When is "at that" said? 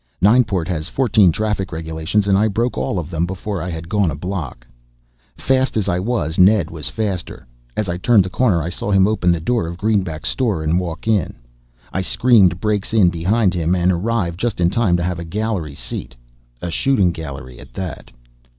17.59-18.09